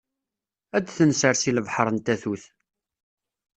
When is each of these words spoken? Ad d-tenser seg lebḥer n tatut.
Ad 0.77 0.83
d-tenser 0.85 1.33
seg 1.37 1.53
lebḥer 1.53 1.87
n 1.91 1.97
tatut. 2.05 2.43